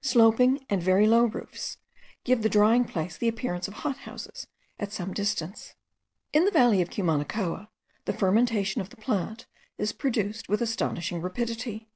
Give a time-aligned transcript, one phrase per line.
[0.00, 1.76] Sloping and very low roofs
[2.24, 4.48] give the drying place the appearance of hot houses
[4.80, 5.76] at some distance.
[6.32, 7.68] In the valley of Cumanacoa,
[8.04, 9.46] the fermentation of the plant
[9.78, 11.88] is produced with astonishing rapidity.